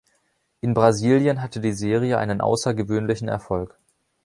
In 0.61 0.73
Brasilien 0.73 1.43
hatte 1.43 1.59
die 1.59 1.73
Serie 1.73 2.17
einen 2.17 2.41
außergewöhnlichen 2.41 3.27
Erfolg. 3.27 3.77